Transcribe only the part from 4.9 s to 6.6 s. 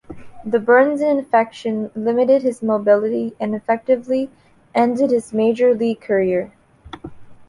his major league career.